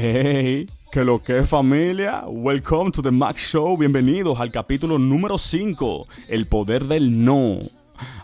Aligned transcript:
Hey, 0.00 0.70
que 0.92 1.02
lo 1.02 1.20
que 1.20 1.42
familia, 1.42 2.22
welcome 2.28 2.92
to 2.92 3.02
the 3.02 3.10
Max 3.10 3.50
Show, 3.50 3.76
bienvenidos 3.76 4.38
al 4.38 4.52
capítulo 4.52 4.96
número 4.96 5.38
5, 5.38 6.06
el 6.28 6.46
poder 6.46 6.84
del 6.84 7.24
no. 7.24 7.58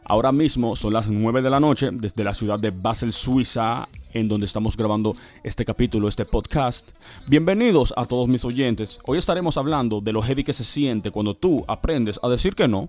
Ahora 0.05 0.31
mismo 0.31 0.77
son 0.77 0.93
las 0.93 1.09
9 1.09 1.43
de 1.43 1.51
la 1.51 1.59
noche 1.59 1.91
desde 1.91 2.23
la 2.23 2.33
ciudad 2.33 2.61
de 2.61 2.71
Basel, 2.71 3.13
Suiza, 3.13 3.89
en 4.13 4.29
donde 4.29 4.47
estamos 4.47 4.77
grabando 4.77 5.17
este 5.43 5.65
capítulo, 5.65 6.07
este 6.07 6.25
podcast. 6.25 6.91
Bienvenidos 7.27 7.93
a 7.97 8.07
todos 8.07 8.29
mis 8.29 8.45
oyentes. 8.45 9.01
Hoy 9.05 9.19
estaremos 9.19 9.57
hablando 9.57 10.01
de 10.01 10.13
lo 10.13 10.23
heavy 10.23 10.45
que 10.45 10.53
se 10.53 10.63
siente 10.63 11.11
cuando 11.11 11.35
tú 11.35 11.65
aprendes 11.67 12.21
a 12.23 12.29
decir 12.29 12.55
que 12.55 12.69
no. 12.69 12.89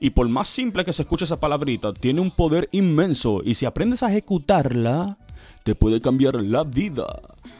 Y 0.00 0.10
por 0.10 0.28
más 0.28 0.48
simple 0.48 0.84
que 0.84 0.92
se 0.92 1.02
escuche 1.02 1.26
esa 1.26 1.38
palabrita, 1.38 1.94
tiene 1.94 2.20
un 2.22 2.32
poder 2.32 2.66
inmenso 2.72 3.40
y 3.44 3.54
si 3.54 3.66
aprendes 3.66 4.02
a 4.02 4.10
ejecutarla, 4.10 5.16
te 5.62 5.74
puede 5.74 6.00
cambiar 6.00 6.34
la 6.42 6.64
vida. 6.64 7.06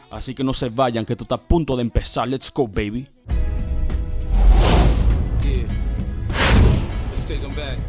Así 0.09 0.33
que 0.33 0.43
no 0.43 0.53
se 0.53 0.69
vayan, 0.69 1.05
que 1.05 1.13
esto 1.13 1.23
está 1.23 1.35
a 1.35 1.41
punto 1.41 1.75
de 1.75 1.81
empezar. 1.81 2.27
Let's 2.27 2.51
go, 2.53 2.67
baby. 2.67 3.07
Yeah. 5.43 5.67
Let's 7.11 7.25
take 7.27 7.45
'em 7.45 7.55
back. 7.55 7.79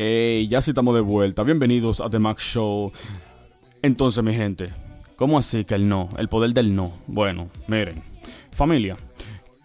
Hey, 0.00 0.46
ya 0.46 0.62
sí 0.62 0.70
estamos 0.70 0.94
de 0.94 1.00
vuelta. 1.00 1.42
Bienvenidos 1.42 2.00
a 2.00 2.08
The 2.08 2.20
Max 2.20 2.44
Show. 2.44 2.92
Entonces, 3.82 4.22
mi 4.22 4.32
gente, 4.32 4.70
¿cómo 5.16 5.36
así 5.38 5.64
que 5.64 5.74
el 5.74 5.88
no? 5.88 6.08
El 6.16 6.28
poder 6.28 6.54
del 6.54 6.76
no. 6.76 6.92
Bueno, 7.08 7.50
miren, 7.66 8.04
familia. 8.52 8.96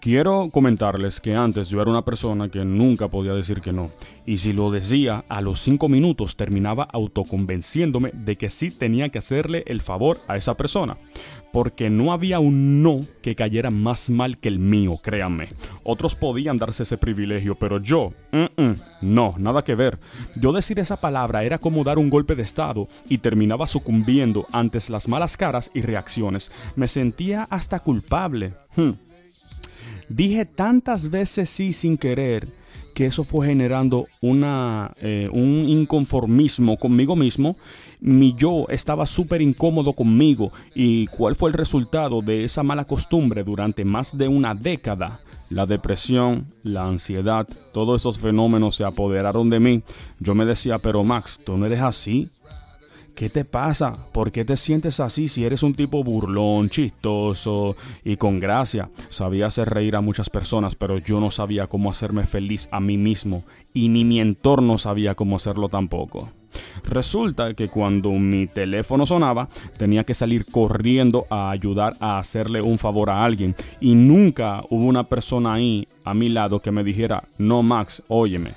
Quiero 0.03 0.49
comentarles 0.51 1.21
que 1.21 1.33
antes 1.33 1.69
yo 1.69 1.81
era 1.81 1.89
una 1.89 2.03
persona 2.03 2.49
que 2.49 2.65
nunca 2.65 3.07
podía 3.07 3.33
decir 3.33 3.61
que 3.61 3.71
no. 3.71 3.89
Y 4.25 4.39
si 4.39 4.51
lo 4.51 4.69
decía, 4.69 5.23
a 5.29 5.39
los 5.39 5.61
5 5.61 5.87
minutos 5.87 6.35
terminaba 6.35 6.83
autoconvenciéndome 6.91 8.11
de 8.13 8.35
que 8.35 8.49
sí 8.49 8.69
tenía 8.69 9.07
que 9.07 9.19
hacerle 9.19 9.63
el 9.65 9.79
favor 9.79 10.19
a 10.27 10.35
esa 10.35 10.57
persona. 10.57 10.97
Porque 11.53 11.89
no 11.89 12.11
había 12.11 12.41
un 12.41 12.83
no 12.83 13.05
que 13.21 13.35
cayera 13.35 13.71
más 13.71 14.09
mal 14.09 14.39
que 14.39 14.49
el 14.49 14.59
mío, 14.59 14.95
créanme. 15.01 15.47
Otros 15.85 16.17
podían 16.17 16.57
darse 16.57 16.83
ese 16.83 16.97
privilegio, 16.97 17.55
pero 17.55 17.79
yo, 17.79 18.11
mm, 18.33 18.71
no, 19.03 19.35
nada 19.37 19.63
que 19.63 19.75
ver. 19.75 19.99
Yo 20.35 20.51
decir 20.51 20.81
esa 20.81 20.99
palabra 20.99 21.45
era 21.45 21.59
como 21.59 21.85
dar 21.85 21.97
un 21.97 22.09
golpe 22.09 22.35
de 22.35 22.43
estado 22.43 22.89
y 23.07 23.19
terminaba 23.19 23.67
sucumbiendo 23.67 24.47
ante 24.51 24.79
las 24.89 25.07
malas 25.07 25.37
caras 25.37 25.71
y 25.73 25.81
reacciones. 25.81 26.51
Me 26.75 26.89
sentía 26.89 27.43
hasta 27.49 27.79
culpable. 27.79 28.51
Hmm. 28.75 28.91
Dije 30.15 30.45
tantas 30.45 31.09
veces 31.09 31.49
sí 31.49 31.73
sin 31.73 31.97
querer 31.97 32.47
que 32.93 33.07
eso 33.07 33.23
fue 33.23 33.47
generando 33.47 34.05
una, 34.21 34.93
eh, 35.01 35.27
un 35.31 35.65
inconformismo 35.67 36.77
conmigo 36.77 37.15
mismo. 37.15 37.57
Mi 37.99 38.35
yo 38.35 38.67
estaba 38.69 39.07
súper 39.07 39.41
incómodo 39.41 39.93
conmigo. 39.93 40.51
¿Y 40.75 41.07
cuál 41.07 41.33
fue 41.33 41.49
el 41.49 41.55
resultado 41.55 42.21
de 42.21 42.43
esa 42.43 42.61
mala 42.61 42.85
costumbre 42.85 43.43
durante 43.43 43.85
más 43.85 44.15
de 44.15 44.27
una 44.27 44.53
década? 44.53 45.19
La 45.49 45.65
depresión, 45.65 46.45
la 46.61 46.85
ansiedad, 46.85 47.47
todos 47.73 48.01
esos 48.01 48.19
fenómenos 48.19 48.75
se 48.75 48.83
apoderaron 48.83 49.49
de 49.49 49.59
mí. 49.59 49.81
Yo 50.19 50.35
me 50.35 50.45
decía, 50.45 50.77
pero 50.77 51.03
Max, 51.03 51.39
tú 51.43 51.57
no 51.57 51.65
eres 51.65 51.81
así. 51.81 52.29
¿Qué 53.23 53.29
te 53.29 53.45
pasa? 53.45 53.95
¿Por 54.11 54.33
qué 54.33 54.43
te 54.43 54.57
sientes 54.57 54.99
así 54.99 55.29
si 55.29 55.45
eres 55.45 55.63
un 55.63 55.73
tipo 55.73 56.03
burlón, 56.03 56.69
chistoso 56.69 57.77
y 58.03 58.17
con 58.17 58.37
gracia? 58.37 58.89
Sabía 59.11 59.47
hacer 59.47 59.69
reír 59.69 59.95
a 59.95 60.01
muchas 60.01 60.29
personas, 60.29 60.75
pero 60.75 60.97
yo 60.97 61.21
no 61.21 61.31
sabía 61.31 61.67
cómo 61.67 61.89
hacerme 61.89 62.25
feliz 62.25 62.67
a 62.69 62.81
mí 62.81 62.97
mismo 62.97 63.45
y 63.73 63.87
ni 63.87 64.03
mi 64.03 64.19
entorno 64.19 64.77
sabía 64.77 65.15
cómo 65.15 65.37
hacerlo 65.37 65.69
tampoco. 65.69 66.33
Resulta 66.83 67.53
que 67.53 67.69
cuando 67.69 68.11
mi 68.11 68.47
teléfono 68.47 69.05
sonaba, 69.05 69.47
tenía 69.77 70.03
que 70.03 70.15
salir 70.15 70.45
corriendo 70.51 71.25
a 71.29 71.49
ayudar 71.49 71.95
a 72.01 72.19
hacerle 72.19 72.61
un 72.61 72.77
favor 72.77 73.09
a 73.09 73.23
alguien 73.23 73.55
y 73.79 73.95
nunca 73.95 74.65
hubo 74.69 74.83
una 74.83 75.05
persona 75.05 75.53
ahí 75.53 75.87
a 76.03 76.13
mi 76.13 76.27
lado 76.27 76.59
que 76.59 76.71
me 76.71 76.83
dijera, 76.83 77.23
no 77.37 77.63
Max, 77.63 78.03
óyeme, 78.09 78.51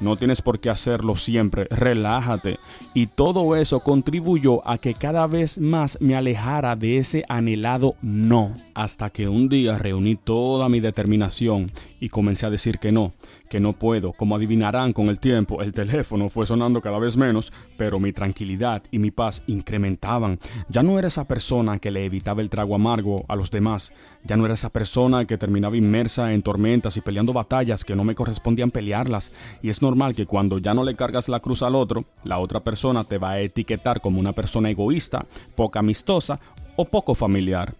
no 0.00 0.16
tienes 0.16 0.42
por 0.42 0.60
qué 0.60 0.70
hacerlo 0.70 1.16
siempre, 1.16 1.66
relájate. 1.70 2.58
Y 2.94 3.06
todo 3.06 3.56
eso 3.56 3.80
contribuyó 3.80 4.66
a 4.68 4.78
que 4.78 4.94
cada 4.94 5.26
vez 5.26 5.58
más 5.58 5.98
me 6.00 6.16
alejara 6.16 6.76
de 6.76 6.98
ese 6.98 7.24
anhelado 7.28 7.96
no. 8.02 8.54
Hasta 8.74 9.10
que 9.10 9.28
un 9.28 9.48
día 9.48 9.78
reuní 9.78 10.16
toda 10.16 10.68
mi 10.68 10.80
determinación 10.80 11.70
y 12.00 12.08
comencé 12.08 12.46
a 12.46 12.50
decir 12.50 12.78
que 12.78 12.92
no, 12.92 13.12
que 13.48 13.60
no 13.60 13.72
puedo. 13.72 14.12
Como 14.12 14.36
adivinarán 14.36 14.92
con 14.92 15.08
el 15.08 15.20
tiempo, 15.20 15.62
el 15.62 15.72
teléfono 15.72 16.28
fue 16.28 16.46
sonando 16.46 16.80
cada 16.80 16.98
vez 16.98 17.16
menos, 17.16 17.52
pero 17.76 18.00
mi 18.00 18.12
tranquilidad 18.12 18.82
y 18.90 18.98
mi 18.98 19.10
paz 19.10 19.42
incrementaban. 19.46 20.38
Ya 20.68 20.82
no 20.82 20.98
era 20.98 21.08
esa 21.08 21.26
persona 21.26 21.78
que 21.78 21.90
le 21.90 22.04
evitaba 22.04 22.42
el 22.42 22.50
trago 22.50 22.74
amargo 22.74 23.24
a 23.28 23.36
los 23.36 23.50
demás, 23.50 23.92
ya 24.24 24.36
no 24.36 24.44
era 24.44 24.54
esa 24.54 24.70
persona 24.70 25.24
que 25.24 25.38
terminaba 25.38 25.76
inmersa 25.76 26.32
en 26.32 26.42
tormentas 26.42 26.96
y 26.96 27.00
peleando 27.00 27.32
batallas 27.32 27.84
que 27.84 27.96
no 27.96 28.04
me 28.04 28.14
correspondían 28.14 28.70
pelearlas. 28.70 29.30
Y 29.62 29.70
es 29.70 29.82
normal 29.82 30.14
que 30.14 30.26
cuando 30.26 30.58
ya 30.58 30.74
no 30.74 30.84
le 30.84 30.96
cargas 30.96 31.28
la 31.28 31.40
cruz 31.40 31.62
al 31.62 31.74
otro, 31.74 32.04
la 32.24 32.38
otra 32.38 32.60
persona 32.60 33.04
te 33.04 33.18
va 33.18 33.32
a 33.32 33.40
etiquetar 33.40 34.00
como 34.00 34.20
una 34.20 34.32
persona 34.32 34.70
egoísta, 34.70 35.24
poco 35.54 35.78
amistosa 35.78 36.38
o 36.76 36.84
poco 36.84 37.14
familiar. 37.14 37.74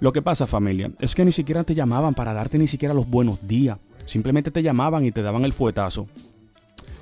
Lo 0.00 0.12
que 0.12 0.22
pasa 0.22 0.46
familia 0.46 0.90
es 0.98 1.14
que 1.14 1.24
ni 1.24 1.32
siquiera 1.32 1.64
te 1.64 1.74
llamaban 1.74 2.14
para 2.14 2.32
darte 2.32 2.58
ni 2.58 2.66
siquiera 2.66 2.94
los 2.94 3.08
buenos 3.08 3.46
días. 3.46 3.78
Simplemente 4.06 4.50
te 4.50 4.62
llamaban 4.62 5.06
y 5.06 5.12
te 5.12 5.22
daban 5.22 5.44
el 5.44 5.52
fuetazo. 5.52 6.08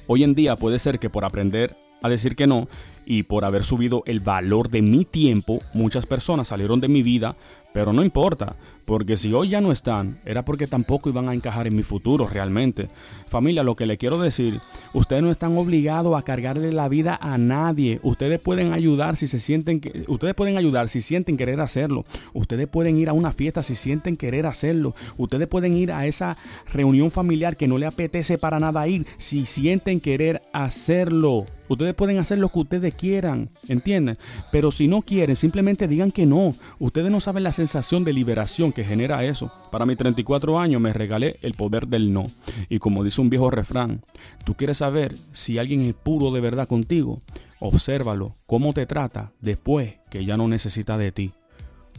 Hoy 0.06 0.25
en 0.25 0.34
día 0.34 0.56
puede 0.56 0.78
ser 0.78 0.98
que 0.98 1.10
por 1.10 1.25
aprender 1.25 1.76
a 2.02 2.08
decir 2.08 2.36
que 2.36 2.47
no 2.47 2.69
y 3.06 3.25
por 3.25 3.44
haber 3.44 3.64
subido 3.64 4.02
el 4.06 4.20
valor 4.20 4.69
de 4.69 4.82
mi 4.82 5.04
tiempo, 5.04 5.60
muchas 5.75 6.06
personas 6.06 6.48
salieron 6.48 6.81
de 6.81 6.88
mi 6.88 7.02
vida, 7.02 7.34
pero 7.72 7.92
no 7.92 8.04
importa, 8.04 8.54
porque 8.84 9.16
si 9.16 9.32
hoy 9.32 9.50
ya 9.50 9.60
no 9.60 9.72
están, 9.72 10.19
era 10.25 10.44
porque 10.44 10.66
tampoco 10.66 11.09
iban 11.09 11.28
a 11.28 11.34
encajar 11.34 11.66
en 11.66 11.76
mi 11.76 11.82
futuro 11.82 12.26
realmente. 12.26 12.88
Familia, 13.26 13.62
lo 13.62 13.75
que 13.75 13.87
le 13.87 13.98
quiero 13.98 14.19
decir, 14.19 14.60
ustedes 14.93 15.22
no 15.22 15.31
están 15.31 15.56
obligados 15.56 16.16
a 16.16 16.22
cargarle 16.22 16.72
la 16.72 16.88
vida 16.88 17.19
a 17.20 17.38
nadie. 17.38 18.00
Ustedes 18.03 18.41
pueden 18.41 18.72
ayudar 18.72 19.16
si 19.16 19.26
se 19.26 19.38
sienten 19.38 19.81
que 19.81 20.04
ustedes 20.09 20.34
pueden 20.34 20.56
ayudar 20.56 20.88
si 20.88 21.00
sienten 21.00 21.37
querer 21.37 21.60
hacerlo. 21.60 22.04
Ustedes 22.32 22.69
pueden 22.69 22.98
ir 22.98 23.09
a 23.09 23.12
una 23.12 23.32
fiesta 23.32 23.62
si 23.62 23.76
sienten 23.76 24.16
querer 24.16 24.47
hacerlo. 24.47 24.94
Ustedes 25.16 25.49
pueden 25.49 25.75
ir 25.76 25.93
a 25.93 26.06
esa 26.06 26.37
reunión 26.72 27.10
familiar 27.10 27.56
que 27.56 27.69
no 27.69 27.78
le 27.78 27.87
apetece 27.87 28.38
para 28.38 28.60
nada 28.60 28.87
ir 28.88 29.06
si 29.19 29.47
sienten 29.47 30.00
querer 30.00 30.43
hacerlo. 30.53 31.47
Ustedes 31.72 31.94
pueden 31.94 32.18
hacer 32.18 32.38
lo 32.38 32.50
que 32.50 32.58
ustedes 32.58 32.94
quieran, 32.94 33.48
¿entienden? 33.68 34.16
Pero 34.50 34.70
si 34.70 34.88
no 34.88 35.00
quieren, 35.00 35.36
simplemente 35.36 35.88
digan 35.88 36.10
que 36.10 36.26
no. 36.26 36.54
Ustedes 36.78 37.10
no 37.10 37.20
saben 37.20 37.44
la 37.44 37.52
sensación 37.52 38.04
de 38.04 38.12
liberación 38.12 38.72
que 38.72 38.84
genera 38.84 39.24
eso. 39.24 39.50
Para 39.70 39.86
mis 39.86 39.96
34 39.96 40.58
años 40.58 40.80
me 40.80 40.92
regalé 40.92 41.38
el 41.40 41.54
poder 41.54 41.86
del 41.86 42.12
no. 42.12 42.26
Y 42.68 42.78
como 42.78 43.02
dice 43.04 43.20
un 43.20 43.30
viejo 43.30 43.50
refrán, 43.50 44.02
tú 44.44 44.54
quieres 44.54 44.78
saber 44.78 45.16
si 45.32 45.58
alguien 45.58 45.80
es 45.82 45.94
puro 45.94 46.30
de 46.30 46.40
verdad 46.40 46.68
contigo, 46.68 47.18
obsérvalo, 47.58 48.34
cómo 48.46 48.74
te 48.74 48.84
trata 48.84 49.32
después 49.40 49.96
que 50.10 50.24
ya 50.24 50.36
no 50.36 50.48
necesita 50.48 50.98
de 50.98 51.10
ti. 51.10 51.32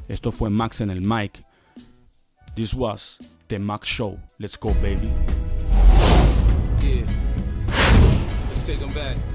Esto 0.07 0.31
fue 0.31 0.49
Max 0.49 0.81
en 0.81 0.91
el 0.91 1.01
mic. 1.01 1.43
This 2.55 2.75
was 2.75 3.17
the 3.47 3.57
Max 3.57 3.87
Show. 3.87 4.19
Let's 4.37 4.59
go, 4.59 4.73
baby. 4.75 5.09
Yeah. 6.81 7.05
Let's 8.49 8.63
take 8.65 8.83
'em 8.83 8.93
back. 8.93 9.32